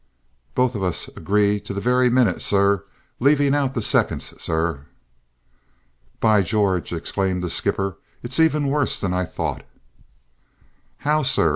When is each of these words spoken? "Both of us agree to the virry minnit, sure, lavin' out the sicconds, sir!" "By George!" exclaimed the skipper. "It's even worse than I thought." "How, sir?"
"Both 0.55 0.73
of 0.73 0.81
us 0.81 1.09
agree 1.09 1.59
to 1.59 1.75
the 1.75 1.79
virry 1.79 2.09
minnit, 2.11 2.41
sure, 2.41 2.85
lavin' 3.19 3.53
out 3.53 3.75
the 3.75 3.81
sicconds, 3.81 4.33
sir!" 4.41 4.87
"By 6.19 6.41
George!" 6.41 6.91
exclaimed 6.91 7.43
the 7.43 7.51
skipper. 7.51 7.97
"It's 8.23 8.39
even 8.39 8.65
worse 8.69 8.99
than 8.99 9.13
I 9.13 9.25
thought." 9.25 9.61
"How, 11.01 11.21
sir?" 11.21 11.49